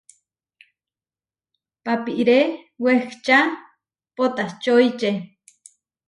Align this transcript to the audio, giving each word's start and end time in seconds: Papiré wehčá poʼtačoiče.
Papiré 1.85 2.39
wehčá 2.83 3.39
poʼtačoiče. 4.15 5.09